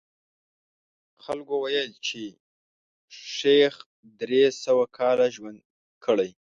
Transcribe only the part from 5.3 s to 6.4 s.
ژوند کړی.